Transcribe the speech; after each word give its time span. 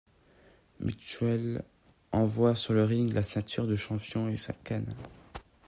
Mitchell 0.79 1.63
envoie 2.11 2.55
sur 2.55 2.73
le 2.73 2.85
ring 2.85 3.13
la 3.13 3.21
ceinture 3.21 3.67
de 3.67 3.75
champion 3.75 4.27
et 4.29 4.35
sa 4.37 4.51
canne. 4.53 4.95